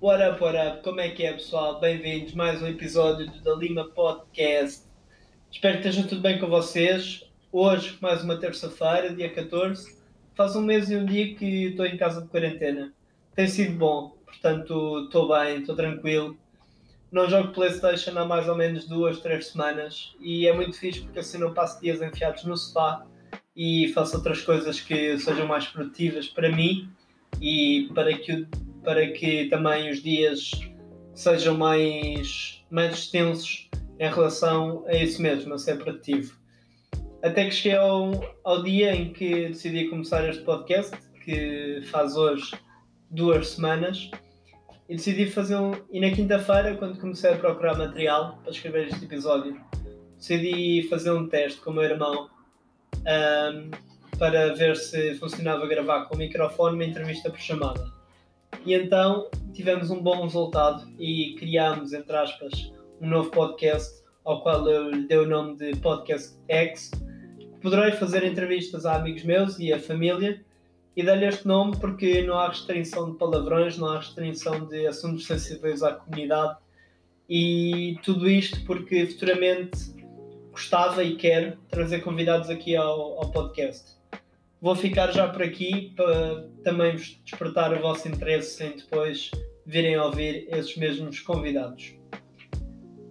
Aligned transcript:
What 0.00 0.22
up, 0.22 0.40
what 0.40 0.56
up? 0.56 0.82
Como 0.82 0.98
é 0.98 1.10
que 1.10 1.26
é, 1.26 1.34
pessoal? 1.34 1.78
Bem-vindos 1.78 2.32
a 2.32 2.36
mais 2.36 2.62
um 2.62 2.66
episódio 2.66 3.30
do 3.30 3.38
Da 3.42 3.54
Lima 3.54 3.86
Podcast. 3.86 4.86
Espero 5.52 5.78
que 5.78 5.88
esteja 5.88 6.08
tudo 6.08 6.22
bem 6.22 6.38
com 6.38 6.46
vocês. 6.46 7.30
Hoje, 7.52 7.98
mais 8.00 8.24
uma 8.24 8.38
terça-feira, 8.38 9.14
dia 9.14 9.28
14. 9.28 10.00
Faz 10.34 10.56
um 10.56 10.62
mês 10.62 10.90
e 10.90 10.96
um 10.96 11.04
dia 11.04 11.34
que 11.34 11.66
estou 11.66 11.84
em 11.84 11.98
casa 11.98 12.22
de 12.22 12.28
quarentena. 12.28 12.94
Tem 13.34 13.46
sido 13.46 13.76
bom, 13.76 14.16
portanto, 14.24 15.04
estou 15.04 15.28
bem, 15.28 15.58
estou 15.58 15.76
tranquilo. 15.76 16.34
Não 17.12 17.28
jogo 17.28 17.52
Playstation 17.52 18.18
há 18.18 18.24
mais 18.24 18.48
ou 18.48 18.56
menos 18.56 18.88
duas, 18.88 19.20
três 19.20 19.48
semanas 19.48 20.16
e 20.18 20.46
é 20.46 20.52
muito 20.54 20.78
fixe 20.78 21.02
porque 21.02 21.18
assim 21.18 21.36
não 21.36 21.52
passo 21.52 21.78
dias 21.78 22.00
enfiados 22.00 22.44
no 22.44 22.56
sofá 22.56 23.04
e 23.54 23.88
faço 23.88 24.16
outras 24.16 24.40
coisas 24.40 24.80
que 24.80 25.18
sejam 25.18 25.46
mais 25.46 25.66
produtivas 25.66 26.26
para 26.26 26.50
mim 26.50 26.88
e 27.38 27.90
para 27.94 28.16
que, 28.16 28.46
para 28.82 29.06
que 29.12 29.46
também 29.46 29.90
os 29.90 30.02
dias 30.02 30.50
sejam 31.14 31.56
mais, 31.56 32.64
mais 32.70 32.94
extensos 32.94 33.68
em 33.98 34.08
relação 34.08 34.84
a 34.86 34.94
isso 34.94 35.20
mesmo, 35.20 35.54
a 35.54 35.58
ser 35.58 35.76
produtivo. 35.78 36.38
Até 37.22 37.44
que 37.44 37.50
cheguei 37.50 37.76
ao, 37.76 38.12
ao 38.44 38.62
dia 38.62 38.94
em 38.94 39.12
que 39.12 39.48
decidi 39.48 39.88
começar 39.88 40.26
este 40.28 40.42
podcast, 40.42 40.96
que 41.22 41.82
faz 41.90 42.16
hoje 42.16 42.52
duas 43.10 43.48
semanas, 43.48 44.10
e 44.88 44.96
decidi 44.96 45.26
fazer 45.26 45.56
um. 45.56 45.72
E 45.90 46.00
na 46.00 46.10
quinta-feira, 46.10 46.74
quando 46.76 46.98
comecei 46.98 47.32
a 47.32 47.36
procurar 47.36 47.76
material 47.76 48.38
para 48.42 48.50
escrever 48.50 48.88
este 48.88 49.04
episódio, 49.04 49.60
decidi 50.16 50.86
fazer 50.88 51.10
um 51.12 51.28
teste 51.28 51.60
com 51.60 51.70
o 51.70 51.74
meu 51.74 51.84
irmão 51.84 52.30
um, 52.96 53.70
para 54.18 54.54
ver 54.54 54.76
se 54.76 55.14
funcionava 55.16 55.66
gravar 55.66 56.06
com 56.06 56.14
o 56.14 56.18
microfone 56.18 56.74
uma 56.74 56.84
entrevista 56.84 57.30
por 57.30 57.38
chamada. 57.38 57.99
E 58.64 58.74
então 58.74 59.30
tivemos 59.52 59.90
um 59.90 60.02
bom 60.02 60.22
resultado 60.22 60.86
e 60.98 61.34
criámos, 61.38 61.92
entre 61.92 62.14
aspas, 62.16 62.70
um 63.00 63.08
novo 63.08 63.30
podcast, 63.30 64.02
ao 64.24 64.42
qual 64.42 64.68
eu 64.68 64.90
lhe 64.90 65.06
dei 65.06 65.18
o 65.18 65.26
nome 65.26 65.56
de 65.56 65.74
Podcast 65.76 66.38
X. 66.48 66.90
Poderei 67.62 67.92
fazer 67.92 68.22
entrevistas 68.24 68.84
a 68.84 68.96
amigos 68.96 69.22
meus 69.24 69.58
e 69.58 69.72
a 69.72 69.78
família 69.78 70.44
e 70.94 71.02
dar-lhe 71.02 71.26
este 71.26 71.46
nome 71.46 71.76
porque 71.78 72.22
não 72.22 72.38
há 72.38 72.48
restrição 72.48 73.10
de 73.10 73.16
palavrões, 73.16 73.78
não 73.78 73.88
há 73.88 73.98
restrição 73.98 74.66
de 74.66 74.86
assuntos 74.86 75.26
sensíveis 75.26 75.82
à 75.82 75.92
comunidade 75.92 76.58
e 77.28 77.96
tudo 78.02 78.28
isto 78.28 78.62
porque 78.64 79.06
futuramente 79.06 79.94
gostava 80.50 81.02
e 81.04 81.16
quero 81.16 81.56
trazer 81.70 82.00
convidados 82.00 82.50
aqui 82.50 82.76
ao, 82.76 83.18
ao 83.18 83.30
podcast. 83.30 83.99
Vou 84.60 84.76
ficar 84.76 85.10
já 85.10 85.26
por 85.26 85.42
aqui 85.42 85.94
para 85.96 86.46
também 86.62 86.92
vos 86.92 87.18
despertar 87.24 87.72
o 87.72 87.80
vosso 87.80 88.06
interesse 88.06 88.62
em 88.62 88.76
depois 88.76 89.30
virem 89.64 89.98
ouvir 89.98 90.46
esses 90.50 90.76
mesmos 90.76 91.20
convidados. 91.20 91.94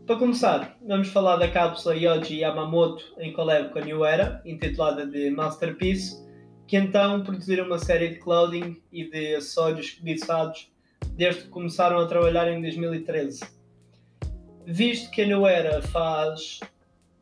Para 0.06 0.18
começar, 0.18 0.78
vamos 0.86 1.08
falar 1.08 1.38
da 1.38 1.48
cápsula 1.50 1.96
Yoji 1.96 2.42
Yamamoto 2.42 3.04
em 3.18 3.34
collab 3.34 3.70
com 3.70 3.80
a 3.80 3.82
New 3.82 4.06
Era, 4.06 4.42
intitulada 4.46 5.08
de 5.08 5.32
Masterpiece, 5.32 6.24
que 6.68 6.78
então 6.78 7.24
produziram 7.24 7.66
uma 7.66 7.80
série 7.80 8.10
de 8.10 8.20
clothing 8.20 8.80
e 8.92 9.10
de 9.10 9.36
acessórios 9.36 9.90
cobiçados 9.92 10.72
desde 11.14 11.44
que 11.44 11.50
começaram 11.50 11.98
a 11.98 12.06
trabalhar 12.06 12.48
em 12.52 12.62
2013. 12.62 13.42
Visto 14.68 15.10
que 15.10 15.24
a 15.24 15.26
New 15.26 15.48
Era 15.48 15.82
faz 15.82 16.60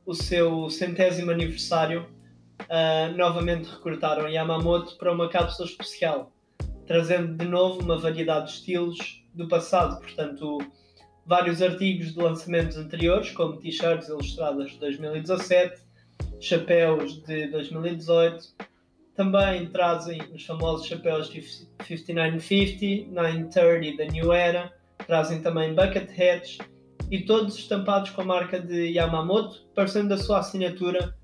o 0.06 0.14
seu 0.14 0.70
centésimo 0.70 1.32
aniversário, 1.32 2.08
uh, 2.64 3.16
novamente 3.16 3.70
recrutaram 3.70 4.28
Yamamoto 4.28 4.98
para 4.98 5.12
uma 5.12 5.30
cápsula 5.30 5.68
especial, 5.68 6.32
trazendo 6.86 7.36
de 7.36 7.46
novo 7.46 7.82
uma 7.82 7.98
variedade 7.98 8.48
de 8.48 8.52
estilos 8.54 9.24
do 9.34 9.48
passado, 9.48 10.00
portanto, 10.02 10.60
vários 11.26 11.62
artigos 11.62 12.14
de 12.14 12.20
lançamentos 12.20 12.78
anteriores, 12.78 13.32
como 13.32 13.58
t-shirts 13.58 14.08
ilustradas 14.08 14.72
de 14.72 14.80
2017, 14.80 15.82
chapéus 16.40 17.22
de 17.24 17.48
2018. 17.48 18.56
Também 19.16 19.68
trazem 19.68 20.22
os 20.34 20.46
famosos 20.46 20.88
chapéus 20.88 21.28
5950, 21.28 23.12
930 23.12 23.98
da 23.98 24.12
New 24.12 24.32
Era, 24.32 24.72
trazem 25.06 25.42
também 25.42 25.74
bucket 25.74 26.10
hats 26.18 26.60
e 27.10 27.22
todos 27.22 27.58
estampados 27.58 28.12
com 28.12 28.22
a 28.22 28.26
marca 28.26 28.60
de 28.60 28.92
Yamamoto, 28.92 29.66
parecendo 29.74 30.14
a 30.14 30.18
sua 30.18 30.40
assinatura, 30.40 31.17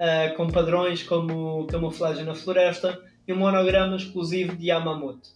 uh, 0.00 0.36
com 0.36 0.48
padrões 0.48 1.02
como 1.02 1.66
camuflagem 1.66 2.24
na 2.24 2.34
floresta 2.34 3.00
e 3.26 3.32
um 3.32 3.36
monograma 3.36 3.96
exclusivo 3.96 4.56
de 4.56 4.66
Yamamoto. 4.66 5.30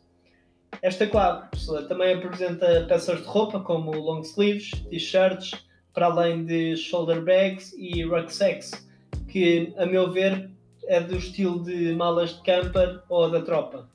Esta 0.82 1.06
cápsula 1.06 1.82
também 1.82 2.14
apresenta 2.14 2.86
peças 2.88 3.20
de 3.20 3.26
roupa 3.26 3.60
como 3.60 3.90
long 3.90 4.20
sleeves, 4.20 4.70
t-shirts, 4.88 5.52
para 5.92 6.06
além 6.06 6.44
de 6.44 6.76
shoulder 6.76 7.22
bags 7.22 7.74
e 7.76 8.04
rucksacks, 8.04 8.70
que, 9.28 9.74
a 9.76 9.84
meu 9.84 10.10
ver, 10.10 10.50
é 10.84 11.00
do 11.00 11.16
estilo 11.16 11.62
de 11.62 11.92
malas 11.92 12.36
de 12.36 12.42
camper 12.42 13.02
ou 13.08 13.30
da 13.30 13.42
tropa. 13.42 13.88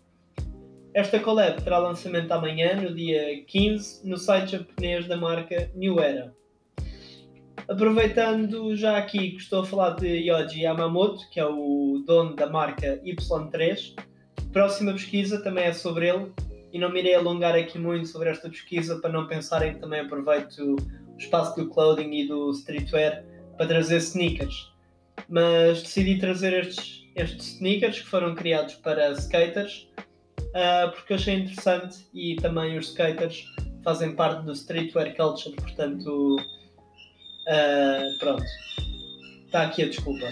Esta 0.93 1.19
collab 1.19 1.61
terá 1.61 1.77
lançamento 1.77 2.31
amanhã, 2.31 2.75
no 2.75 2.93
dia 2.93 3.43
15, 3.45 4.07
no 4.07 4.17
site 4.17 4.51
japonês 4.53 5.07
da 5.07 5.17
marca 5.17 5.69
New 5.75 5.99
Era. 5.99 6.33
Aproveitando 7.67 8.75
já 8.75 8.95
aqui 8.95 9.31
que 9.31 9.37
estou 9.37 9.61
a 9.61 9.65
falar 9.65 9.95
de 9.95 10.07
Yoji 10.07 10.61
Yamamoto, 10.61 11.27
que 11.31 11.39
é 11.39 11.45
o 11.45 12.03
dono 12.05 12.35
da 12.35 12.47
marca 12.47 13.01
Y3, 13.03 13.95
a 13.97 14.53
próxima 14.53 14.91
pesquisa 14.93 15.41
também 15.41 15.65
é 15.65 15.73
sobre 15.73 16.07
ele 16.07 16.31
e 16.71 16.77
não 16.77 16.91
me 16.91 16.99
irei 16.99 17.15
alongar 17.15 17.55
aqui 17.55 17.79
muito 17.79 18.07
sobre 18.07 18.29
esta 18.29 18.49
pesquisa 18.49 18.99
para 18.99 19.11
não 19.11 19.25
pensarem 19.27 19.73
que 19.73 19.79
também 19.79 20.01
aproveito 20.01 20.59
o 20.59 21.17
espaço 21.17 21.55
do 21.55 21.67
clothing 21.69 22.11
e 22.11 22.27
do 22.27 22.51
streetwear 22.51 23.23
para 23.57 23.65
trazer 23.65 23.97
sneakers. 23.97 24.71
Mas 25.27 25.81
decidi 25.81 26.19
trazer 26.19 26.53
estes, 26.53 27.03
estes 27.15 27.55
sneakers 27.55 27.99
que 27.99 28.07
foram 28.07 28.35
criados 28.35 28.75
para 28.75 29.11
skaters 29.13 29.89
uh, 30.55 30.91
porque 30.93 31.15
achei 31.15 31.35
interessante 31.35 32.05
e 32.13 32.35
também 32.35 32.77
os 32.77 32.89
skaters 32.89 33.43
fazem 33.83 34.15
parte 34.15 34.43
do 34.45 34.51
streetwear 34.51 35.15
culture, 35.15 35.55
portanto, 35.55 36.37
uh, 37.47 38.19
pronto, 38.19 38.43
está 39.45 39.63
aqui 39.63 39.83
a 39.83 39.87
desculpa. 39.87 40.27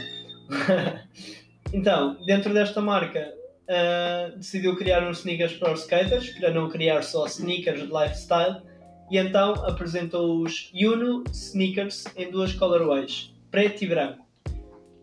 então, 1.74 2.18
dentro 2.26 2.54
desta 2.54 2.82
marca, 2.82 3.34
uh, 3.64 4.38
decidiu 4.38 4.76
criar 4.76 5.08
uns 5.08 5.20
sneakers 5.20 5.54
para 5.54 5.74
os 5.74 5.82
skaters, 5.82 6.30
para 6.40 6.52
não 6.52 6.70
criar 6.70 7.02
só 7.02 7.26
sneakers 7.26 7.82
de 7.82 7.88
lifestyle, 7.88 8.62
e 9.10 9.18
então 9.18 9.54
apresentou 9.66 10.42
os 10.42 10.72
Uno 10.74 11.24
Sneakers 11.32 12.06
em 12.16 12.32
duas 12.32 12.54
colorways, 12.54 13.32
preto 13.52 13.84
e 13.84 13.88
branco. 13.88 14.24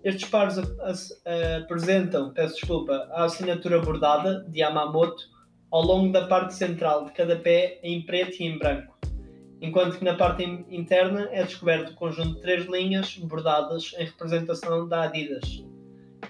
Estes 0.03 0.29
pares 0.29 0.57
apresentam, 1.63 2.33
peço 2.33 2.55
desculpa, 2.55 3.07
a 3.13 3.25
assinatura 3.25 3.79
bordada 3.81 4.45
de 4.49 4.61
Yamamoto 4.61 5.29
ao 5.71 5.83
longo 5.83 6.13
da 6.13 6.27
parte 6.27 6.55
central 6.55 7.05
de 7.05 7.13
cada 7.13 7.37
pé 7.37 7.79
em 7.83 8.03
preto 8.03 8.43
e 8.43 8.47
em 8.47 8.59
branco, 8.59 8.97
enquanto 9.61 9.99
que 9.99 10.05
na 10.05 10.15
parte 10.15 10.43
interna 10.71 11.29
é 11.33 11.43
descoberto 11.43 11.93
o 11.93 11.95
conjunto 11.95 12.35
de 12.35 12.41
três 12.41 12.67
linhas 12.67 13.17
bordadas 13.19 13.95
em 13.99 14.05
representação 14.05 14.89
da 14.89 15.03
Adidas. 15.03 15.65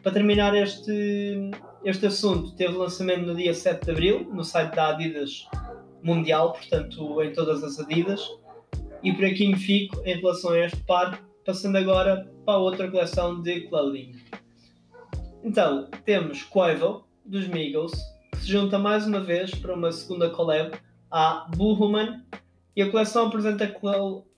Para 0.02 0.12
terminar 0.12 0.56
este, 0.56 1.50
este 1.84 2.06
assunto, 2.06 2.52
teve 2.56 2.72
lançamento 2.74 3.26
no 3.26 3.34
dia 3.34 3.54
7 3.54 3.84
de 3.84 3.90
Abril, 3.90 4.30
no 4.32 4.44
site 4.44 4.74
da 4.74 4.88
Adidas 4.88 5.46
Mundial, 6.02 6.52
portanto 6.52 7.22
em 7.22 7.32
todas 7.32 7.62
as 7.62 7.78
Adidas, 7.78 8.26
e 9.02 9.12
por 9.12 9.24
aqui 9.24 9.48
me 9.48 9.56
fico 9.56 10.00
em 10.04 10.16
relação 10.16 10.52
a 10.52 10.58
este 10.58 10.82
par, 10.84 11.22
passando 11.44 11.76
agora 11.76 12.30
para 12.44 12.58
outra 12.58 12.90
coleção 12.90 13.40
de 13.40 13.62
clothing. 13.68 14.12
Então, 15.42 15.88
temos 16.04 16.42
Quavo, 16.42 17.06
dos 17.24 17.46
Migos, 17.46 17.92
que 18.32 18.38
se 18.38 18.48
junta 18.48 18.78
mais 18.78 19.06
uma 19.06 19.20
vez 19.20 19.54
para 19.54 19.74
uma 19.74 19.92
segunda 19.92 20.28
collab 20.30 20.72
à 21.10 21.46
Bullhuman, 21.56 22.22
e 22.74 22.82
a 22.82 22.90
coleção 22.90 23.26
apresenta 23.26 23.66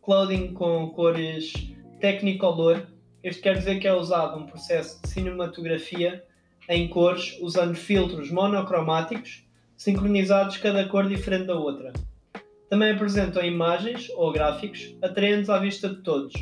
clothing 0.03 0.53
com 0.53 0.91
cores 0.91 1.53
Technicolor. 2.01 2.87
Este 3.23 3.41
quer 3.41 3.59
dizer 3.59 3.79
que 3.79 3.87
é 3.87 3.95
usado 3.95 4.39
um 4.39 4.47
processo 4.47 5.01
de 5.03 5.09
cinematografia 5.09 6.25
em 6.69 6.89
cores 6.89 7.39
usando 7.41 7.75
filtros 7.75 8.31
monocromáticos 8.31 9.45
sincronizados 9.77 10.57
cada 10.57 10.89
cor 10.89 11.09
diferente 11.09 11.47
da 11.47 11.55
outra. 11.55 11.93
Também 12.69 12.93
apresentam 12.93 13.45
imagens 13.45 14.09
ou 14.11 14.33
gráficos 14.33 14.97
atraentes 15.03 15.51
à 15.51 15.59
vista 15.59 15.89
de 15.89 15.97
todos, 16.03 16.33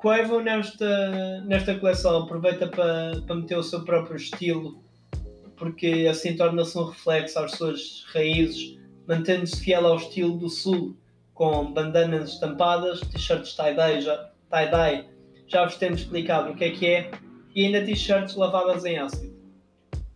Quavo 0.00 0.40
nesta, 0.40 1.42
nesta 1.42 1.78
coleção 1.78 2.22
aproveita 2.22 2.66
para, 2.66 3.20
para 3.26 3.36
meter 3.36 3.58
o 3.58 3.62
seu 3.62 3.84
próprio 3.84 4.16
estilo, 4.16 4.82
porque 5.56 6.06
assim 6.10 6.34
torna-se 6.34 6.78
um 6.78 6.84
reflexo 6.84 7.38
às 7.38 7.52
suas 7.52 8.06
raízes, 8.14 8.78
mantendo-se 9.10 9.60
fiel 9.60 9.84
ao 9.88 9.96
estilo 9.96 10.38
do 10.38 10.48
Sul, 10.48 10.96
com 11.34 11.72
bandanas 11.72 12.34
estampadas, 12.34 13.00
t-shirts 13.00 13.56
tie-dye, 13.56 15.04
já, 15.48 15.64
vos 15.64 15.74
temos 15.78 16.02
explicado 16.02 16.52
o 16.52 16.54
que 16.54 16.64
é 16.64 16.70
que 16.70 16.86
é, 16.86 17.10
e 17.52 17.66
ainda 17.66 17.84
t-shirts 17.84 18.36
lavadas 18.36 18.84
em 18.84 18.98
ácido. 18.98 19.36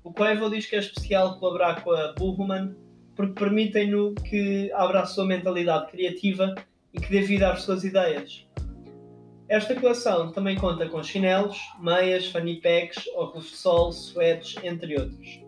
O 0.04 0.12
Quavo 0.12 0.48
diz 0.48 0.66
que 0.66 0.76
é 0.76 0.78
especial 0.78 1.40
colaborar 1.40 1.82
com 1.82 1.90
a 1.90 2.12
Bullman 2.12 2.76
porque 3.16 3.32
permitem-no 3.32 4.14
que 4.14 4.70
abra 4.72 5.00
a 5.00 5.06
sua 5.06 5.24
mentalidade 5.24 5.90
criativa 5.90 6.54
e 6.92 7.00
que 7.00 7.10
dê 7.10 7.20
vida 7.20 7.50
às 7.50 7.62
suas 7.62 7.82
ideias. 7.82 8.46
Esta 9.48 9.74
coleção 9.74 10.30
também 10.30 10.56
conta 10.56 10.88
com 10.88 11.02
chinelos, 11.02 11.58
meias, 11.80 12.26
fanny 12.26 12.60
packs, 12.60 13.08
óculos 13.16 13.50
de 13.50 13.56
sol, 13.56 13.90
suetes, 13.90 14.54
entre 14.62 14.94
outros. 15.00 15.40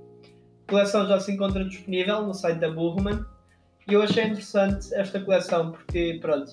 A 0.67 0.71
coleção 0.71 1.07
já 1.07 1.21
se 1.21 1.31
encontra 1.31 1.65
disponível 1.65 2.27
no 2.27 2.35
site 2.35 2.59
da 2.59 2.69
Burman 2.69 3.25
e 3.89 3.95
eu 3.95 4.03
achei 4.03 4.25
interessante 4.25 4.93
esta 4.95 5.21
coleção 5.21 5.73
porque, 5.73 6.19
pronto, 6.21 6.51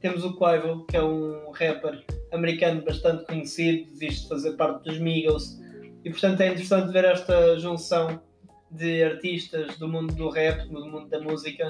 temos 0.00 0.24
o 0.24 0.36
Quavo, 0.36 0.84
que 0.86 0.96
é 0.96 1.02
um 1.02 1.50
rapper 1.50 2.04
americano 2.32 2.82
bastante 2.82 3.24
conhecido, 3.24 3.90
visto 3.96 4.28
fazer 4.28 4.52
parte 4.52 4.84
dos 4.84 4.98
Migos, 4.98 5.58
e 6.04 6.10
portanto 6.10 6.40
é 6.42 6.48
interessante 6.48 6.92
ver 6.92 7.04
esta 7.04 7.58
junção 7.58 8.20
de 8.70 9.02
artistas 9.02 9.76
do 9.78 9.88
mundo 9.88 10.14
do 10.14 10.28
rap, 10.28 10.68
do 10.68 10.86
mundo 10.86 11.08
da 11.08 11.20
música, 11.20 11.66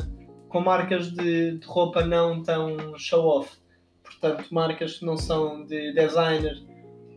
com 0.48 0.60
marcas 0.60 1.10
de, 1.12 1.58
de 1.58 1.66
roupa 1.66 2.04
não 2.04 2.42
tão 2.42 2.96
show-off. 2.98 3.56
Portanto, 4.02 4.46
marcas 4.52 4.98
que 4.98 5.04
não 5.04 5.16
são 5.16 5.64
de 5.64 5.92
designer 5.92 6.62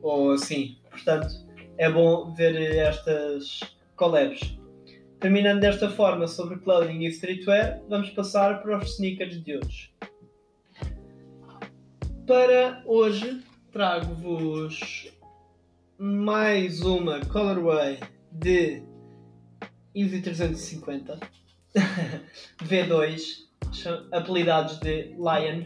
ou 0.01 0.31
assim. 0.31 0.77
Portanto, 0.89 1.27
é 1.77 1.89
bom 1.89 2.33
ver 2.33 2.55
estas 2.77 3.59
collabs. 3.95 4.58
Terminando 5.19 5.59
desta 5.59 5.89
forma 5.89 6.27
sobre 6.27 6.59
clothing 6.59 7.03
e 7.03 7.07
streetwear, 7.07 7.81
vamos 7.89 8.09
passar 8.11 8.61
para 8.61 8.77
os 8.77 8.93
sneakers 8.93 9.43
de 9.43 9.57
hoje. 9.57 9.91
Para 12.25 12.81
hoje, 12.85 13.41
trago-vos 13.69 15.11
mais 15.97 16.81
uma 16.81 17.19
colorway 17.25 17.99
de 18.31 18.81
Easy 19.93 20.21
350 20.21 21.19
V2, 22.63 23.19
apelidados 24.13 24.79
de 24.79 25.15
Lion, 25.17 25.65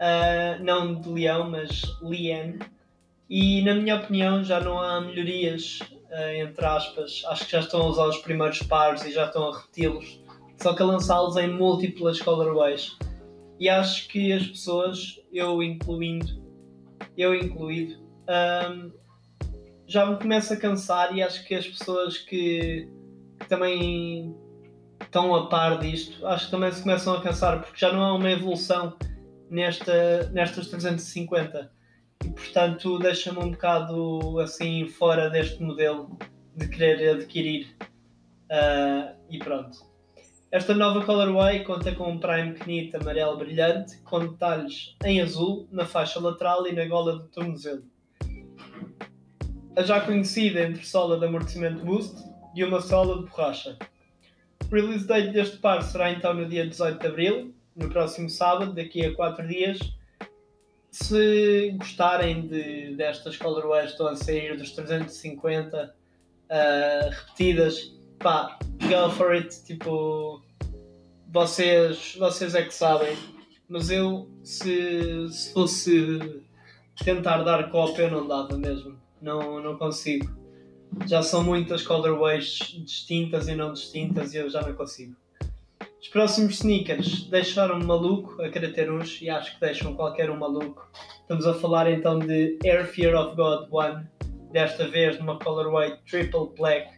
uh, 0.00 0.64
não 0.64 1.00
de 1.00 1.08
leão, 1.08 1.48
mas 1.48 1.82
Lian. 2.02 2.58
E 3.30 3.62
na 3.62 3.74
minha 3.74 3.96
opinião 3.96 4.42
já 4.42 4.58
não 4.58 4.80
há 4.80 5.00
melhorias, 5.00 5.78
entre 6.36 6.64
aspas. 6.64 7.22
Acho 7.26 7.44
que 7.44 7.52
já 7.52 7.60
estão 7.60 7.82
a 7.82 7.86
usar 7.86 8.06
os 8.06 8.18
primeiros 8.18 8.62
pares 8.62 9.04
e 9.04 9.12
já 9.12 9.26
estão 9.26 9.48
a 9.48 9.56
repeti-los, 9.56 10.20
só 10.56 10.74
que 10.74 10.82
a 10.82 10.86
lançá-los 10.86 11.36
em 11.36 11.48
múltiplas 11.48 12.20
colorways. 12.20 12.96
E 13.58 13.68
acho 13.68 14.08
que 14.08 14.32
as 14.32 14.46
pessoas, 14.46 15.20
eu 15.32 15.62
incluindo, 15.62 16.42
eu 17.16 17.34
incluído, 17.34 18.00
um, 18.28 18.92
já 19.86 20.06
me 20.06 20.16
começo 20.16 20.52
a 20.52 20.56
cansar 20.56 21.16
e 21.16 21.22
acho 21.22 21.44
que 21.46 21.54
as 21.54 21.66
pessoas 21.66 22.18
que, 22.18 22.88
que 23.40 23.48
também 23.48 24.36
estão 25.00 25.34
a 25.34 25.48
par 25.48 25.78
disto, 25.78 26.24
acho 26.26 26.46
que 26.46 26.50
também 26.50 26.70
se 26.70 26.82
começam 26.82 27.14
a 27.14 27.20
cansar 27.20 27.62
porque 27.62 27.78
já 27.78 27.92
não 27.92 28.04
há 28.04 28.14
uma 28.14 28.30
evolução 28.30 28.96
nesta, 29.50 30.28
nestas 30.30 30.68
350 30.68 31.77
e 32.24 32.30
portanto 32.30 32.98
deixa-me 32.98 33.38
um 33.38 33.50
bocado 33.50 34.40
assim 34.40 34.88
fora 34.88 35.30
deste 35.30 35.62
modelo 35.62 36.18
de 36.56 36.68
querer 36.68 37.16
adquirir 37.16 37.76
uh, 38.50 39.14
e 39.30 39.38
pronto. 39.38 39.86
Esta 40.50 40.74
nova 40.74 41.04
colorway 41.04 41.62
conta 41.62 41.94
com 41.94 42.12
um 42.12 42.18
prime 42.18 42.54
knit 42.54 42.96
amarelo 42.96 43.36
brilhante 43.36 43.98
com 44.02 44.20
detalhes 44.20 44.96
em 45.04 45.20
azul 45.20 45.68
na 45.70 45.84
faixa 45.84 46.18
lateral 46.18 46.66
e 46.66 46.72
na 46.72 46.86
gola 46.86 47.18
do 47.18 47.28
tornozelo. 47.28 47.84
A 49.76 49.82
já 49.82 50.00
conhecida 50.00 50.62
entre 50.62 50.84
sola 50.86 51.18
de 51.18 51.26
amortecimento 51.26 51.84
boost 51.84 52.16
e 52.54 52.64
uma 52.64 52.80
sola 52.80 53.18
de 53.18 53.28
borracha. 53.28 53.78
O 54.70 54.74
release 54.74 55.06
date 55.06 55.32
deste 55.32 55.58
par 55.58 55.82
será 55.82 56.10
então 56.10 56.32
no 56.34 56.48
dia 56.48 56.66
18 56.66 56.98
de 56.98 57.06
Abril, 57.06 57.54
no 57.76 57.88
próximo 57.88 58.28
sábado, 58.28 58.72
daqui 58.72 59.04
a 59.04 59.14
4 59.14 59.46
dias. 59.46 59.78
Se 60.90 61.72
gostarem 61.76 62.46
de, 62.46 62.94
destas 62.96 63.36
colorways 63.36 63.90
estão 63.90 64.08
a 64.08 64.16
sair 64.16 64.56
dos 64.56 64.72
350 64.72 65.94
uh, 66.48 67.10
repetidas, 67.10 67.94
pá, 68.18 68.58
go 68.82 69.10
for 69.10 69.32
it, 69.32 69.64
tipo, 69.64 70.42
vocês, 71.30 72.16
vocês 72.18 72.54
é 72.54 72.62
que 72.62 72.74
sabem, 72.74 73.16
mas 73.68 73.90
eu, 73.90 74.28
se, 74.42 75.28
se 75.28 75.52
fosse 75.52 76.42
tentar 77.04 77.42
dar 77.42 77.70
cópia, 77.70 78.10
não 78.10 78.26
dava 78.26 78.56
mesmo, 78.56 78.98
não, 79.20 79.62
não 79.62 79.76
consigo. 79.76 80.36
Já 81.06 81.22
são 81.22 81.44
muitas 81.44 81.82
colorways 81.82 82.58
distintas 82.84 83.46
e 83.46 83.54
não 83.54 83.72
distintas 83.72 84.32
e 84.32 84.38
eu 84.38 84.48
já 84.48 84.62
não 84.62 84.74
consigo. 84.74 85.14
Os 86.00 86.08
próximos 86.08 86.54
sneakers 86.54 87.24
deixaram-me 87.24 87.84
maluco 87.84 88.40
a 88.40 88.48
querer 88.48 88.90
uns 88.90 89.20
e 89.20 89.28
acho 89.28 89.54
que 89.54 89.60
deixam 89.60 89.94
qualquer 89.94 90.30
um 90.30 90.36
maluco. 90.36 90.88
Estamos 91.20 91.46
a 91.46 91.54
falar 91.54 91.90
então 91.90 92.20
de 92.20 92.56
Air 92.64 92.86
Fear 92.86 93.20
of 93.20 93.34
God 93.34 93.66
One, 93.70 94.06
desta 94.52 94.86
vez 94.86 95.18
numa 95.18 95.38
colorway 95.38 95.96
triple 96.08 96.50
black 96.56 96.96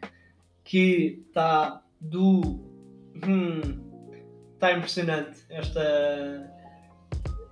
que 0.64 1.24
está 1.26 1.82
do. 1.98 2.60
Hum, 3.26 3.60
está 4.54 4.72
impressionante 4.72 5.40
esta, 5.48 6.52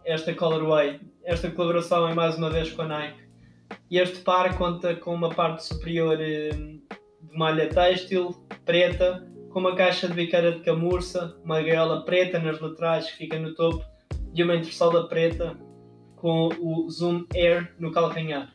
esta 0.04 0.34
colorway. 0.34 1.00
Esta 1.24 1.50
colaboração 1.50 2.08
é 2.08 2.14
mais 2.14 2.36
uma 2.36 2.50
vez 2.50 2.70
com 2.70 2.82
a 2.82 2.88
Nike. 2.88 3.22
E 3.90 3.98
este 3.98 4.18
par 4.18 4.56
conta 4.56 4.94
com 4.94 5.14
uma 5.14 5.30
parte 5.30 5.64
superior 5.64 6.18
hum, 6.18 6.80
de 7.22 7.38
malha 7.38 7.68
têxtil 7.68 8.34
preta, 8.64 9.26
com 9.58 9.62
uma 9.62 9.74
caixa 9.74 10.06
de 10.06 10.14
biqueira 10.14 10.52
de 10.52 10.60
camurça, 10.60 11.36
uma 11.44 11.60
gaiola 11.60 12.04
preta 12.04 12.38
nas 12.38 12.60
laterais 12.60 13.10
que 13.10 13.16
fica 13.16 13.40
no 13.40 13.56
topo 13.56 13.84
e 14.32 14.40
uma 14.40 14.54
entressola 14.54 15.08
preta 15.08 15.58
com 16.14 16.48
o 16.60 16.88
Zoom 16.88 17.26
Air 17.34 17.74
no 17.76 17.90
calcanhar. 17.90 18.54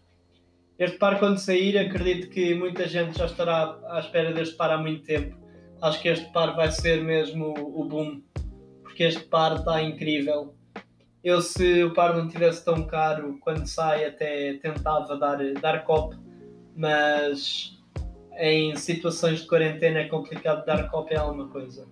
Este 0.80 0.98
par, 0.98 1.20
quando 1.20 1.40
sair, 1.40 1.78
acredito 1.78 2.30
que 2.30 2.56
muita 2.56 2.88
gente 2.88 3.18
já 3.18 3.26
estará 3.26 3.78
à 3.90 4.00
espera 4.00 4.32
deste 4.32 4.56
par 4.56 4.72
há 4.72 4.78
muito 4.78 5.04
tempo. 5.04 5.38
Acho 5.82 6.02
que 6.02 6.08
este 6.08 6.32
par 6.32 6.56
vai 6.56 6.72
ser 6.72 7.04
mesmo 7.04 7.54
o 7.54 7.84
boom, 7.84 8.22
porque 8.82 9.04
este 9.04 9.26
par 9.26 9.58
está 9.58 9.84
incrível. 9.84 10.56
Eu, 11.22 11.42
se 11.42 11.84
o 11.84 11.94
par 11.94 12.16
não 12.16 12.30
tivesse 12.30 12.64
tão 12.64 12.88
caro, 12.88 13.38
quando 13.42 13.68
sai, 13.68 14.06
até 14.06 14.54
tentava 14.54 15.18
dar, 15.18 15.38
dar 15.56 15.84
copo, 15.84 16.16
mas 16.74 17.78
em 18.38 18.76
situações 18.76 19.42
de 19.42 19.48
quarentena 19.48 20.00
é 20.00 20.08
complicado 20.08 20.66
dar 20.66 20.90
cópia 20.90 21.20
a 21.20 21.24
alguma 21.24 21.48
coisa. 21.48 21.88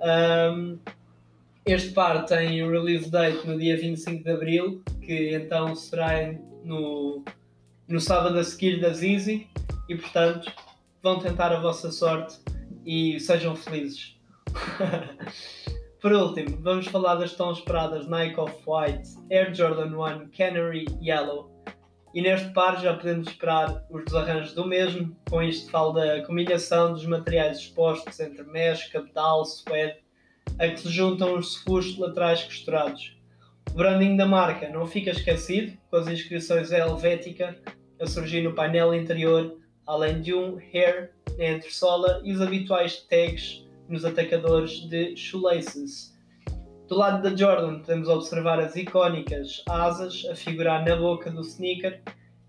Um, 0.00 0.78
este 1.64 1.92
par 1.92 2.26
tem 2.26 2.62
o 2.62 2.70
release 2.70 3.10
date 3.10 3.46
no 3.46 3.58
dia 3.58 3.76
25 3.76 4.22
de 4.22 4.30
Abril, 4.30 4.82
que 5.00 5.34
então 5.34 5.74
será 5.74 6.32
no 6.62 7.24
no 7.86 8.00
sábado 8.00 8.38
a 8.38 8.44
seguir 8.44 8.80
das 8.80 9.02
Easy 9.02 9.46
e 9.88 9.94
portanto 9.94 10.50
vão 11.02 11.18
tentar 11.18 11.52
a 11.52 11.60
vossa 11.60 11.90
sorte 11.90 12.38
e 12.84 13.20
sejam 13.20 13.54
felizes. 13.54 14.16
Por 16.00 16.12
último, 16.12 16.58
vamos 16.60 16.86
falar 16.86 17.14
das 17.14 17.34
tão 17.34 17.52
esperadas 17.52 18.06
Nike 18.06 18.38
Off-White 18.38 19.08
Air 19.30 19.54
Jordan 19.54 19.96
1 19.96 20.30
Canary 20.36 20.86
Yellow. 21.02 21.53
E 22.14 22.22
neste 22.22 22.50
par 22.50 22.80
já 22.80 22.94
podemos 22.94 23.26
esperar 23.26 23.84
os 23.90 24.04
desarranjos 24.04 24.54
do 24.54 24.64
mesmo, 24.64 25.16
com 25.28 25.42
isto 25.42 25.68
falo 25.68 25.94
da 25.94 26.24
combinação 26.24 26.92
dos 26.92 27.04
materiais 27.04 27.58
expostos 27.58 28.20
entre 28.20 28.44
mesh, 28.44 28.86
cabedal, 28.86 29.44
suede, 29.44 29.96
a 30.56 30.68
que 30.68 30.78
se 30.78 30.88
juntam 30.90 31.34
os 31.34 31.54
sufus 31.54 31.98
laterais 31.98 32.44
costurados. 32.44 33.16
O 33.68 33.74
branding 33.74 34.16
da 34.16 34.26
marca 34.26 34.68
não 34.68 34.86
fica 34.86 35.10
esquecido, 35.10 35.76
com 35.90 35.96
as 35.96 36.06
inscrições 36.06 36.70
Helvética 36.70 37.58
a 38.00 38.06
surgir 38.06 38.42
no 38.42 38.54
painel 38.54 38.94
interior, 38.94 39.58
além 39.84 40.22
de 40.22 40.32
um 40.32 40.56
hair 40.56 41.10
na 41.36 41.46
entressola 41.46 42.20
e 42.22 42.32
os 42.32 42.40
habituais 42.40 42.98
tags 43.10 43.66
nos 43.88 44.04
atacadores 44.04 44.88
de 44.88 45.16
shoelaces. 45.16 46.13
Do 46.88 46.96
lado 46.96 47.22
da 47.22 47.34
Jordan 47.34 47.80
podemos 47.80 48.08
observar 48.08 48.60
as 48.60 48.76
icónicas 48.76 49.62
asas 49.66 50.26
a 50.30 50.34
figurar 50.34 50.84
na 50.84 50.94
boca 50.94 51.30
do 51.30 51.40
sneaker 51.40 52.02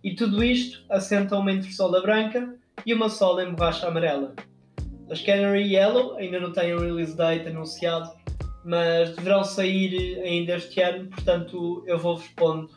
e 0.04 0.14
tudo 0.14 0.44
isto 0.44 0.84
assenta 0.90 1.38
uma 1.38 1.54
entressola 1.54 2.02
branca 2.02 2.54
e 2.86 2.94
uma 2.94 3.08
sola 3.08 3.44
em 3.44 3.54
borracha 3.54 3.88
amarela. 3.88 4.36
As 5.10 5.22
Canary 5.22 5.74
Yellow 5.74 6.18
ainda 6.18 6.42
não 6.42 6.52
têm 6.52 6.76
um 6.76 6.80
release 6.80 7.16
date 7.16 7.48
anunciado, 7.48 8.12
mas 8.66 9.16
deverão 9.16 9.42
sair 9.42 10.20
ainda 10.20 10.58
este 10.58 10.82
ano, 10.82 11.10
portanto 11.10 11.84
eu 11.88 11.98
vou-vos 11.98 12.28
pondo 12.36 12.70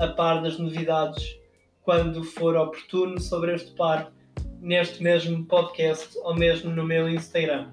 a 0.00 0.08
par 0.08 0.42
das 0.42 0.58
novidades 0.58 1.38
quando 1.82 2.24
for 2.24 2.56
oportuno 2.56 3.20
sobre 3.20 3.54
este 3.54 3.70
par 3.76 4.10
neste 4.60 5.00
mesmo 5.00 5.44
podcast 5.44 6.18
ou 6.24 6.34
mesmo 6.34 6.72
no 6.72 6.84
meu 6.84 7.08
Instagram. 7.08 7.68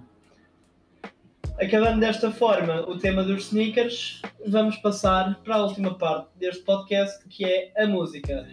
Acabando 1.60 2.00
desta 2.00 2.32
forma 2.32 2.82
o 2.90 2.98
tema 2.98 3.24
dos 3.24 3.48
sneakers, 3.48 4.22
vamos 4.48 4.78
passar 4.78 5.40
para 5.44 5.56
a 5.56 5.64
última 5.64 5.96
parte 5.96 6.30
deste 6.38 6.64
podcast 6.64 7.28
que 7.28 7.46
é 7.46 7.72
a 7.78 7.86
música. 7.86 8.48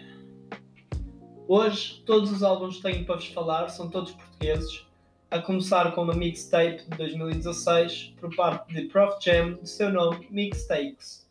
Hoje 1.47 2.03
todos 2.05 2.31
os 2.31 2.43
álbuns 2.43 2.77
que 2.77 2.83
tenho 2.83 3.05
para 3.05 3.15
vos 3.15 3.27
falar 3.27 3.69
são 3.69 3.89
todos 3.89 4.11
portugueses 4.11 4.85
a 5.31 5.39
começar 5.39 5.91
com 5.93 6.03
uma 6.03 6.13
mixtape 6.13 6.83
de 6.89 6.97
2016 6.97 8.15
por 8.19 8.35
parte 8.35 8.73
de 8.73 8.83
Prof 8.83 9.17
Jam, 9.23 9.55
de 9.55 9.69
seu 9.69 9.91
nome 9.91 10.27
Mixtakes. 10.29 11.27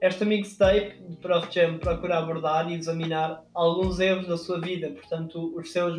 Esta 0.00 0.24
mixtape 0.24 1.02
de 1.06 1.16
Prof 1.16 1.48
Jam 1.52 1.78
procura 1.78 2.18
abordar 2.18 2.70
e 2.70 2.74
examinar 2.74 3.44
alguns 3.52 4.00
erros 4.00 4.26
da 4.26 4.38
sua 4.38 4.60
vida, 4.60 4.90
portanto, 4.90 5.54
os 5.54 5.70
seus 5.70 5.98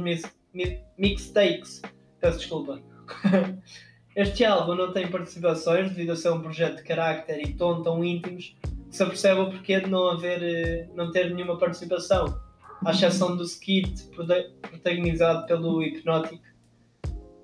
mixtakes. 0.97 1.81
Peço 2.19 2.39
desculpa. 2.39 2.81
Este 4.15 4.43
álbum 4.43 4.75
não 4.75 4.91
tem 4.91 5.09
participações 5.09 5.89
devido 5.89 6.11
a 6.11 6.15
ser 6.15 6.29
um 6.29 6.41
projeto 6.41 6.77
de 6.77 6.83
carácter 6.83 7.39
e 7.41 7.53
tom 7.53 7.81
tão 7.81 8.03
íntimos 8.03 8.55
que 8.89 8.95
se 8.95 9.03
apercebe 9.03 9.39
o 9.39 9.49
porquê 9.49 9.79
de 9.79 9.89
não 9.89 10.09
haver, 10.09 10.43
eh, 10.43 10.89
não 10.93 11.11
ter 11.11 11.33
nenhuma 11.33 11.57
participação, 11.57 12.37
à 12.85 12.91
exceção 12.91 13.37
do 13.37 13.43
skit 13.43 14.09
protagonizado 14.69 15.45
pelo 15.45 15.79
Hypnotic. 15.79 16.41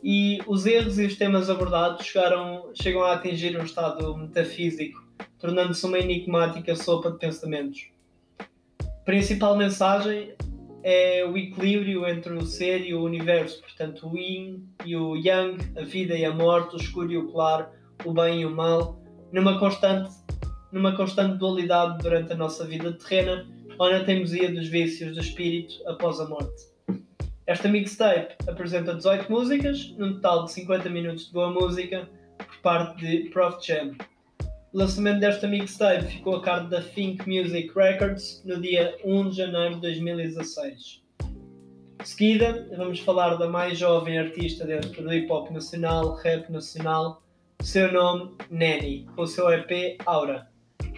E 0.03 0.39
os 0.45 0.65
erros 0.65 0.99
e 0.99 1.05
os 1.05 1.15
temas 1.15 1.49
abordados 1.49 2.05
chegaram, 2.05 2.69
chegam 2.73 3.03
a 3.03 3.13
atingir 3.13 3.57
um 3.57 3.63
estado 3.63 4.15
metafísico, 4.17 5.01
tornando-se 5.39 5.85
uma 5.85 5.99
enigmática 5.99 6.75
sopa 6.75 7.11
de 7.11 7.17
pensamentos. 7.17 7.89
A 8.39 8.85
principal 9.05 9.55
mensagem 9.55 10.33
é 10.89 11.25
o 11.25 11.35
equilíbrio 11.35 12.07
entre 12.07 12.33
o 12.33 12.45
ser 12.45 12.79
e 12.85 12.93
o 12.93 13.03
universo, 13.03 13.61
portanto, 13.61 14.07
o 14.07 14.17
yin 14.17 14.65
e 14.85 14.95
o 14.95 15.17
yang, 15.17 15.57
a 15.77 15.83
vida 15.83 16.15
e 16.15 16.23
a 16.23 16.33
morte, 16.33 16.75
o 16.75 16.79
escuro 16.79 17.11
e 17.11 17.17
o 17.17 17.29
claro, 17.29 17.65
o 18.05 18.13
bem 18.13 18.43
e 18.43 18.45
o 18.45 18.55
mal, 18.55 18.97
numa 19.33 19.59
constante, 19.59 20.09
numa 20.71 20.95
constante 20.95 21.39
dualidade 21.39 22.01
durante 22.01 22.31
a 22.31 22.37
nossa 22.37 22.65
vida 22.65 22.93
terrena 22.93 23.45
ou 23.77 23.91
na 23.91 24.05
teimosia 24.05 24.49
dos 24.49 24.69
vícios 24.69 25.13
do 25.13 25.19
espírito 25.19 25.75
após 25.87 26.21
a 26.21 26.29
morte. 26.29 26.63
Esta 27.45 27.67
mixtape 27.67 28.35
apresenta 28.47 28.95
18 28.95 29.29
músicas, 29.29 29.93
num 29.97 30.13
total 30.13 30.45
de 30.45 30.53
50 30.53 30.89
minutos 30.89 31.27
de 31.27 31.33
boa 31.33 31.51
música, 31.51 32.07
por 32.37 32.57
parte 32.61 33.05
de 33.05 33.29
Prof 33.29 33.57
Jam. 33.61 33.91
O 34.73 34.79
lançamento 34.79 35.21
desta 35.21 35.47
mixtape 35.47 36.07
ficou 36.07 36.35
a 36.35 36.41
cargo 36.41 36.69
da 36.69 36.81
Think 36.81 37.25
Music 37.25 37.71
Records 37.73 38.43
no 38.43 38.59
dia 38.59 38.97
1 39.01 39.29
de 39.29 39.37
janeiro 39.37 39.75
de 39.75 39.81
2016. 39.81 41.01
De 42.01 42.07
seguida, 42.09 42.67
vamos 42.75 42.99
falar 42.99 43.35
da 43.35 43.47
mais 43.47 43.79
jovem 43.79 44.19
artista 44.19 44.65
dentro 44.65 45.01
do 45.01 45.13
hip 45.13 45.31
hop 45.31 45.51
nacional, 45.51 46.15
rap 46.15 46.51
nacional, 46.51 47.23
seu 47.61 47.91
nome 47.93 48.35
Nanny, 48.51 49.07
com 49.15 49.21
o 49.21 49.27
seu 49.27 49.49
EP 49.49 49.97
Aura. 50.05 50.49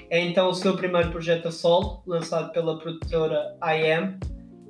É 0.09 0.19
então 0.19 0.49
o 0.49 0.55
seu 0.55 0.75
primeiro 0.75 1.11
projeto 1.11 1.49
a 1.49 1.51
solo, 1.51 2.01
lançado 2.07 2.51
pela 2.51 2.79
produtora 2.79 3.55
I 3.61 3.91
Am, 3.91 4.19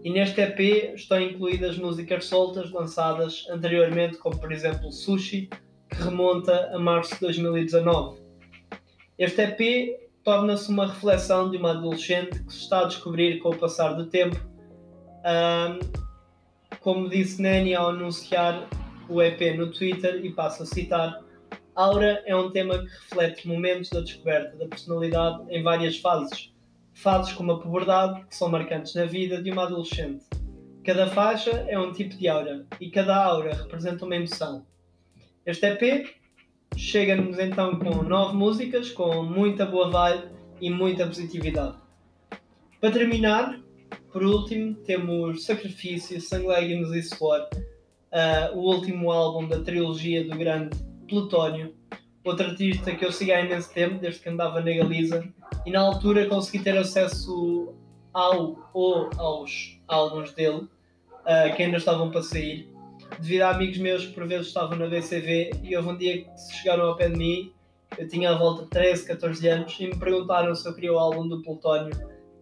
e 0.04 0.12
neste 0.12 0.42
EP 0.42 0.94
estão 0.94 1.22
incluídas 1.22 1.78
músicas 1.78 2.26
soltas 2.26 2.70
lançadas 2.70 3.48
anteriormente, 3.50 4.18
como 4.18 4.38
por 4.38 4.52
exemplo 4.52 4.92
Sushi, 4.92 5.50
que 5.90 6.04
remonta 6.04 6.70
a 6.74 6.78
março 6.78 7.16
de 7.16 7.22
2019. 7.22 8.19
Este 9.20 9.42
EP 9.42 10.00
torna-se 10.24 10.70
uma 10.70 10.88
reflexão 10.88 11.52
de 11.52 11.58
uma 11.58 11.72
adolescente 11.72 12.42
que 12.42 12.54
se 12.54 12.60
está 12.60 12.84
a 12.84 12.86
descobrir 12.86 13.40
com 13.40 13.50
o 13.50 13.58
passar 13.58 13.92
do 13.92 14.06
tempo. 14.06 14.38
Um, 15.26 15.80
como 16.80 17.10
disse 17.10 17.42
Nani 17.42 17.76
ao 17.76 17.90
anunciar 17.90 18.66
o 19.10 19.22
EP 19.22 19.58
no 19.58 19.74
Twitter, 19.74 20.24
e 20.24 20.32
passo 20.32 20.64
a 20.64 20.66
citar: 20.66 21.22
Aura 21.76 22.24
é 22.26 22.34
um 22.34 22.50
tema 22.50 22.78
que 22.80 22.86
reflete 22.86 23.46
momentos 23.46 23.90
da 23.90 24.00
descoberta 24.00 24.56
da 24.56 24.70
personalidade 24.70 25.44
em 25.50 25.62
várias 25.62 25.98
fases. 25.98 26.54
Fases 26.94 27.34
como 27.34 27.52
a 27.52 27.60
puberdade, 27.60 28.26
que 28.26 28.34
são 28.34 28.48
marcantes 28.48 28.96
na 28.96 29.04
vida 29.04 29.44
de 29.44 29.52
uma 29.52 29.64
adolescente. 29.64 30.24
Cada 30.86 31.08
faixa 31.08 31.52
é 31.68 31.78
um 31.78 31.92
tipo 31.92 32.16
de 32.16 32.30
aura 32.30 32.66
e 32.80 32.90
cada 32.90 33.18
aura 33.18 33.54
representa 33.54 34.06
uma 34.06 34.16
emoção. 34.16 34.66
Este 35.46 35.66
EP 35.66 36.19
chega-nos 36.80 37.38
então 37.38 37.78
com 37.78 38.04
nove 38.04 38.38
músicas, 38.38 38.90
com 38.90 39.22
muita 39.24 39.66
boa 39.66 39.90
vibe 39.90 40.30
e 40.62 40.70
muita 40.70 41.06
positividade. 41.06 41.76
Para 42.80 42.92
terminar, 42.92 43.60
por 44.14 44.24
último, 44.24 44.76
temos 44.86 45.44
Sacrifício, 45.44 46.22
Sangue, 46.22 46.48
Lágrimas 46.48 46.92
e 46.92 47.04
Suor, 47.04 47.50
uh, 47.52 48.58
o 48.58 48.74
último 48.74 49.12
álbum 49.12 49.46
da 49.46 49.60
trilogia 49.60 50.24
do 50.24 50.38
grande 50.38 50.78
Plutónio, 51.08 51.76
outro 52.24 52.48
artista 52.48 52.96
que 52.96 53.04
eu 53.04 53.12
sigo 53.12 53.34
há 53.34 53.42
imenso 53.42 53.74
tempo, 53.74 54.00
desde 54.00 54.22
que 54.22 54.30
andava 54.30 54.62
na 54.62 54.72
Galiza, 54.72 55.28
e 55.66 55.72
na 55.72 55.82
altura 55.82 56.28
consegui 56.28 56.64
ter 56.64 56.78
acesso 56.78 57.76
ao 58.14 58.72
ou 58.74 59.10
aos 59.18 59.82
álbuns 59.86 60.32
dele, 60.32 60.60
uh, 60.62 61.56
que 61.58 61.64
ainda 61.64 61.78
estavam 61.78 62.10
para 62.10 62.24
sair 62.24 62.69
devido 63.20 63.42
a 63.44 63.52
amigos 63.52 63.78
meus 63.78 64.06
que 64.06 64.14
por 64.14 64.28
vezes 64.28 64.48
estavam 64.48 64.78
na 64.78 64.88
BCV 64.88 65.52
e 65.64 65.76
houve 65.76 65.90
um 65.90 65.98
dia 65.98 66.24
que 66.24 66.30
chegaram 66.54 66.86
ao 66.86 66.96
pé 66.96 67.10
de 67.10 67.18
mim, 67.18 67.52
eu 67.98 68.08
tinha 68.08 68.32
à 68.32 68.38
volta 68.38 68.64
de 68.64 68.70
13, 68.70 69.08
14 69.08 69.48
anos, 69.48 69.76
e 69.80 69.88
me 69.88 69.96
perguntaram 69.96 70.54
se 70.54 70.68
eu 70.68 70.74
queria 70.74 70.94
o 70.94 71.00
álbum 71.00 71.28
do 71.28 71.42
Plutónio, 71.42 71.92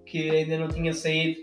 que 0.06 0.30
ainda 0.30 0.58
não 0.58 0.68
tinha 0.68 0.94
saído, 0.94 1.40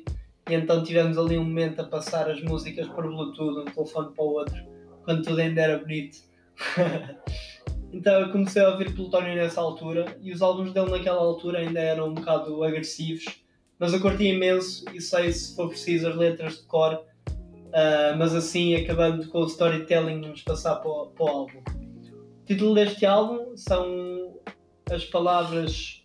e 0.49 0.55
então 0.55 0.83
tivemos 0.85 1.17
ali 1.17 1.39
um 1.39 1.45
momento 1.45 1.81
a 1.81 1.85
passar 1.85 2.31
as 2.31 2.43
músicas 2.43 2.87
por 2.89 3.05
Bluetooth, 3.05 3.61
um 3.61 3.65
telefone 3.65 4.15
para 4.15 4.25
o 4.25 4.29
outro, 4.29 4.57
quando 5.05 5.23
tudo 5.23 5.41
ainda 5.41 5.63
era 5.63 5.79
bonito. 5.79 6.19
então 7.93 8.21
eu 8.21 8.31
comecei 8.31 8.63
a 8.63 8.71
ouvir 8.71 8.95
Plutónio 8.95 9.35
nessa 9.35 9.61
altura, 9.61 10.17
e 10.21 10.33
os 10.33 10.43
álbuns 10.43 10.73
dele 10.73 10.91
naquela 10.91 11.21
altura 11.21 11.61
ainda 11.61 11.81
eram 11.81 12.09
um 12.09 12.15
bocado 12.15 12.63
agressivos, 12.63 13.25
mas 13.79 13.93
eu 13.93 14.01
curti 14.01 14.25
imenso 14.25 14.85
e 14.93 15.01
sei 15.01 15.33
se 15.33 15.57
for 15.57 15.69
preciso 15.69 16.09
as 16.09 16.17
letras 16.17 16.59
de 16.59 16.67
cor 16.67 17.05
Uh, 17.75 18.17
mas 18.17 18.33
assim, 18.37 18.77
acabando 18.77 19.27
com 19.31 19.41
o 19.41 19.47
storytelling, 19.47 20.21
vamos 20.21 20.43
passar 20.43 20.77
para 20.77 20.89
o, 20.89 21.07
para 21.09 21.25
o 21.25 21.29
álbum. 21.29 21.59
O 21.59 22.47
título 22.47 22.73
deste 22.73 23.05
álbum 23.05 23.57
são 23.57 24.33
as 24.89 25.05
palavras. 25.05 26.01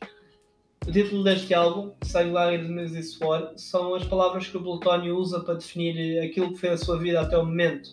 O 0.88 0.92
título 0.92 1.24
deste 1.24 1.54
álbum, 1.54 1.94
Sangue, 2.04 2.32
Lágrimas 2.32 2.96
e 2.96 3.04
Suor, 3.04 3.54
são 3.56 3.94
as 3.94 4.04
palavras 4.04 4.48
que 4.48 4.58
o 4.58 4.64
Plutónio 4.64 5.16
usa 5.16 5.42
para 5.42 5.54
definir 5.54 6.20
aquilo 6.24 6.54
que 6.54 6.60
foi 6.60 6.70
a 6.70 6.78
sua 6.78 6.98
vida 6.98 7.22
até 7.22 7.38
o 7.38 7.46
momento. 7.46 7.90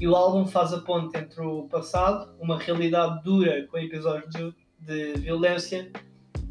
E 0.00 0.08
o 0.08 0.16
álbum 0.16 0.44
faz 0.44 0.72
a 0.72 0.80
ponte 0.80 1.16
entre 1.16 1.40
o 1.42 1.68
passado, 1.68 2.34
uma 2.40 2.58
realidade 2.58 3.22
dura 3.22 3.64
com 3.68 3.78
episódios 3.78 4.34
de, 4.34 4.52
de 4.80 5.20
violência, 5.20 5.92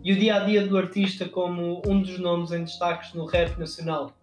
e 0.01 0.13
o 0.13 0.15
dia 0.17 0.35
a 0.35 0.39
dia 0.39 0.65
do 0.65 0.77
artista 0.77 1.27
como 1.27 1.81
um 1.85 2.01
dos 2.01 2.17
nomes 2.17 2.53
em 2.53 2.63
destaques 2.63 3.13
no 3.13 3.25
rap 3.25 3.59
nacional. 3.59 4.15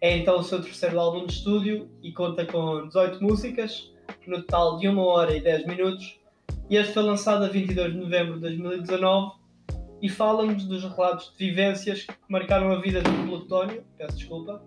É 0.00 0.16
então 0.16 0.38
o 0.38 0.42
seu 0.42 0.62
terceiro 0.62 1.00
álbum 1.00 1.26
de 1.26 1.32
estúdio 1.32 1.88
e 2.02 2.12
conta 2.12 2.44
com 2.44 2.86
18 2.86 3.22
músicas, 3.22 3.90
no 4.26 4.42
total 4.42 4.78
de 4.78 4.88
1 4.88 4.98
hora 4.98 5.34
e 5.34 5.40
10 5.40 5.66
minutos. 5.66 6.20
E 6.68 6.76
este 6.76 6.92
foi 6.92 7.02
lançado 7.02 7.44
a 7.44 7.48
22 7.48 7.92
de 7.92 7.98
novembro 7.98 8.34
de 8.34 8.40
2019 8.40 9.32
e 10.02 10.08
fala-nos 10.08 10.64
dos 10.64 10.82
relatos 10.82 11.32
de 11.36 11.46
vivências 11.46 12.04
que 12.04 12.14
marcaram 12.28 12.70
a 12.72 12.80
vida 12.80 13.00
de 13.00 13.10
Plutónio. 13.10 13.84
Peço 13.96 14.16
desculpa. 14.16 14.62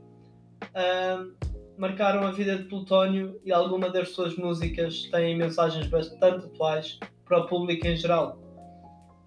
Uh, 0.64 1.32
marcaram 1.78 2.26
a 2.26 2.32
vida 2.32 2.58
de 2.58 2.64
Plutónio 2.64 3.40
e 3.46 3.52
algumas 3.52 3.94
das 3.94 4.10
suas 4.10 4.36
músicas 4.36 5.04
têm 5.12 5.38
mensagens 5.38 5.88
bastante 5.88 6.46
atuais 6.46 7.00
para 7.26 7.40
o 7.40 7.48
público 7.48 7.86
em 7.86 7.96
geral. 7.96 8.40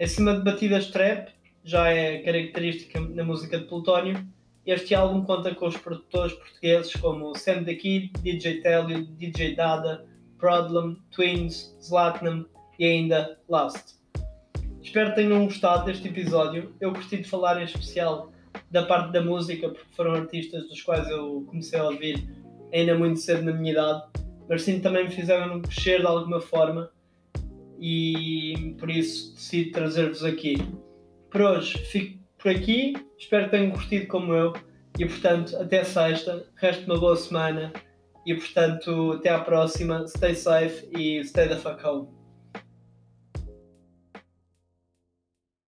Acima 0.00 0.34
de 0.34 0.42
batidas 0.42 0.90
trap, 0.90 1.30
já 1.62 1.88
é 1.88 2.18
característica 2.18 3.00
na 3.00 3.22
música 3.22 3.58
de 3.58 3.66
Plutónio, 3.66 4.26
este 4.64 4.94
álbum 4.94 5.24
conta 5.24 5.54
com 5.54 5.66
os 5.66 5.76
produtores 5.76 6.32
portugueses 6.34 6.94
como 6.96 7.36
Sam 7.36 7.64
the 7.64 7.74
Kid, 7.74 8.12
DJ 8.22 8.60
Telly, 8.60 9.06
DJ 9.18 9.56
Dada, 9.56 10.06
Problem, 10.38 10.96
Twins, 11.10 11.76
Zlatnam 11.80 12.46
e 12.78 12.84
ainda 12.84 13.38
Last. 13.48 13.96
Espero 14.80 15.10
que 15.10 15.16
tenham 15.16 15.44
gostado 15.44 15.86
deste 15.86 16.08
episódio. 16.08 16.74
Eu 16.80 16.92
gostei 16.92 17.20
de 17.22 17.28
falar 17.28 17.60
em 17.60 17.64
especial 17.64 18.32
da 18.70 18.84
parte 18.84 19.12
da 19.12 19.20
música, 19.20 19.68
porque 19.68 19.94
foram 19.94 20.12
artistas 20.14 20.68
dos 20.68 20.80
quais 20.82 21.08
eu 21.08 21.44
comecei 21.48 21.78
a 21.78 21.84
ouvir 21.84 22.24
ainda 22.72 22.96
muito 22.96 23.20
cedo 23.20 23.42
na 23.42 23.52
minha 23.52 23.72
idade, 23.72 24.02
mas 24.48 24.62
sim 24.62 24.80
também 24.80 25.04
me 25.04 25.10
fizeram 25.10 25.60
crescer 25.60 26.00
de 26.00 26.06
alguma 26.06 26.40
forma 26.40 26.90
e 27.78 28.74
por 28.78 28.88
isso 28.90 29.34
decidi 29.34 29.70
trazer-vos 29.70 30.24
aqui. 30.24 30.56
Por 31.30 31.42
hoje 31.42 31.78
fico 31.78 32.21
por 32.42 32.50
aqui. 32.50 32.94
Espero 33.18 33.44
que 33.44 33.50
tenham 33.50 33.70
curtido 33.70 34.06
como 34.08 34.34
eu. 34.34 34.52
E 34.98 35.06
portanto, 35.06 35.56
até 35.56 35.84
sexta. 35.84 36.44
Resto 36.56 36.84
uma 36.86 36.98
boa 36.98 37.16
semana. 37.16 37.72
E 38.26 38.34
portanto, 38.34 39.12
até 39.12 39.30
à 39.30 39.38
próxima. 39.38 40.06
Stay 40.06 40.34
safe 40.34 40.88
e 40.96 41.24
stay 41.24 41.48
the 41.48 41.56
fuck 41.56 41.84
home. 41.86 42.21